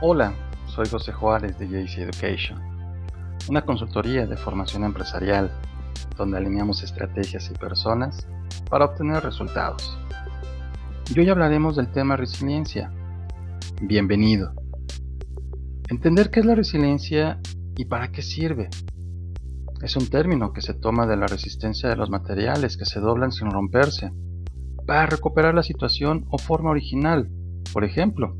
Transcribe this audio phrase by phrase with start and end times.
[0.00, 0.34] Hola,
[0.66, 2.60] soy José Juárez de JC Education,
[3.48, 5.52] una consultoría de formación empresarial
[6.16, 8.26] donde alineamos estrategias y personas
[8.68, 9.96] para obtener resultados.
[11.14, 12.92] Y hoy hablaremos del tema resiliencia.
[13.82, 14.52] Bienvenido.
[15.88, 17.38] Entender qué es la resiliencia
[17.76, 18.70] y para qué sirve.
[19.80, 23.30] Es un término que se toma de la resistencia de los materiales que se doblan
[23.30, 24.10] sin romperse
[24.88, 27.30] para recuperar la situación o forma original.
[27.72, 28.36] Por ejemplo,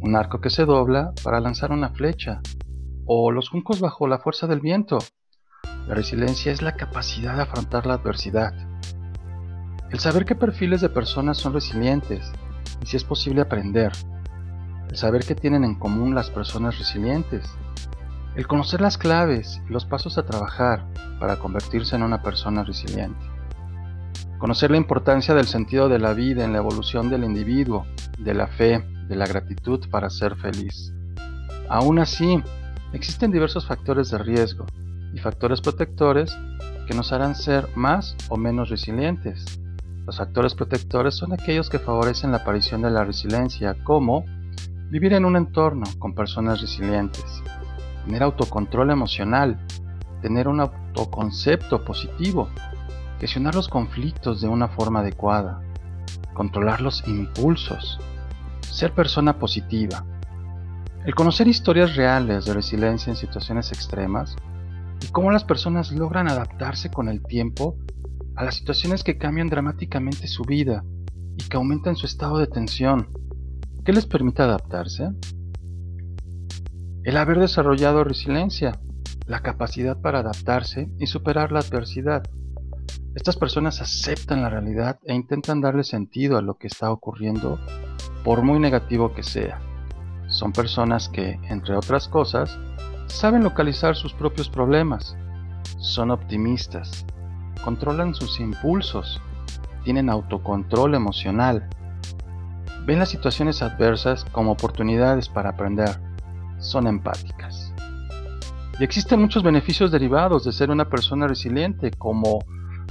[0.00, 2.40] un arco que se dobla para lanzar una flecha,
[3.06, 4.98] o los juncos bajo la fuerza del viento.
[5.86, 8.54] La resiliencia es la capacidad de afrontar la adversidad.
[9.90, 12.32] El saber qué perfiles de personas son resilientes
[12.82, 13.92] y si es posible aprender.
[14.88, 17.50] El saber qué tienen en común las personas resilientes.
[18.36, 20.86] El conocer las claves y los pasos a trabajar
[21.18, 23.26] para convertirse en una persona resiliente.
[24.38, 27.84] Conocer la importancia del sentido de la vida en la evolución del individuo,
[28.18, 30.94] de la fe, de la gratitud para ser feliz.
[31.68, 32.40] Aún así,
[32.92, 34.66] existen diversos factores de riesgo
[35.12, 36.34] y factores protectores
[36.86, 39.60] que nos harán ser más o menos resilientes.
[40.06, 44.24] Los factores protectores son aquellos que favorecen la aparición de la resiliencia, como
[44.90, 47.42] vivir en un entorno con personas resilientes,
[48.06, 49.58] tener autocontrol emocional,
[50.22, 52.48] tener un autoconcepto positivo,
[53.18, 55.62] gestionar los conflictos de una forma adecuada,
[56.32, 58.00] controlar los impulsos,
[58.80, 60.06] ser persona positiva.
[61.04, 64.36] El conocer historias reales de resiliencia en situaciones extremas
[65.02, 67.76] y cómo las personas logran adaptarse con el tiempo
[68.36, 70.82] a las situaciones que cambian dramáticamente su vida
[71.36, 73.10] y que aumentan su estado de tensión.
[73.84, 75.10] ¿Qué les permite adaptarse?
[77.04, 78.80] El haber desarrollado resiliencia,
[79.26, 82.22] la capacidad para adaptarse y superar la adversidad.
[83.12, 87.58] Estas personas aceptan la realidad e intentan darle sentido a lo que está ocurriendo
[88.22, 89.60] por muy negativo que sea.
[90.28, 92.56] Son personas que, entre otras cosas,
[93.06, 95.16] saben localizar sus propios problemas,
[95.80, 97.04] son optimistas,
[97.64, 99.20] controlan sus impulsos,
[99.82, 101.68] tienen autocontrol emocional,
[102.86, 106.00] ven las situaciones adversas como oportunidades para aprender,
[106.60, 107.74] son empáticas.
[108.78, 112.38] Y existen muchos beneficios derivados de ser una persona resiliente, como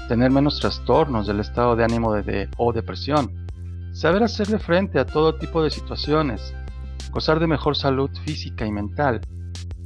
[0.10, 3.46] tener menos trastornos del estado de ánimo de, o depresión,
[3.94, 6.52] saber hacerle frente a todo tipo de situaciones,
[7.12, 9.22] gozar de mejor salud física y mental,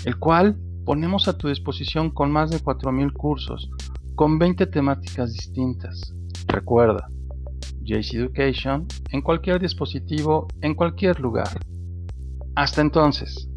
[0.03, 3.69] el cual ponemos a tu disposición con más de 4.000 cursos,
[4.16, 6.13] con 20 temáticas distintas.
[6.47, 7.08] Recuerda,
[7.84, 11.58] JC Education en cualquier dispositivo, en cualquier lugar.
[12.53, 13.47] Hasta entonces.